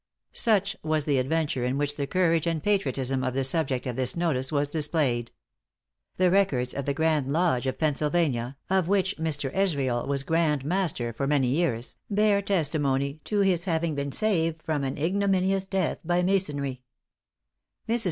Such 0.33 0.75
was 0.81 1.05
the 1.05 1.19
adventure 1.19 1.63
in 1.63 1.77
which 1.77 1.95
the 1.95 2.07
courage 2.07 2.47
and 2.47 2.63
patriotism 2.63 3.23
of 3.23 3.35
the 3.35 3.43
subject 3.43 3.85
of 3.85 3.95
this 3.95 4.15
notice 4.17 4.51
was 4.51 4.67
displayed. 4.67 5.31
The 6.17 6.31
records 6.31 6.73
of 6.73 6.85
the 6.85 6.93
Grand 6.95 7.31
Lodge 7.31 7.67
of 7.67 7.77
Pennsylvania, 7.77 8.57
of 8.67 8.87
which 8.87 9.15
Mr. 9.17 9.53
Israel 9.53 10.07
was 10.07 10.23
Grand 10.23 10.65
Master 10.65 11.13
for 11.13 11.27
many 11.27 11.49
years, 11.49 11.97
bear 12.09 12.41
testimony 12.41 13.21
to 13.25 13.41
his 13.41 13.65
having 13.65 13.93
been 13.93 14.11
saved 14.11 14.63
from 14.63 14.83
an 14.83 14.97
ignominous 14.97 15.67
death 15.67 15.99
by 16.03 16.23
masonry. 16.23 16.81
Mrs. 17.87 17.99